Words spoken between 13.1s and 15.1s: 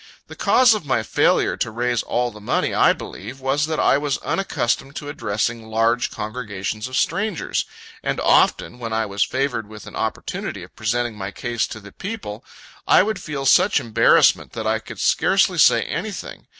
feel such embarrassment that I could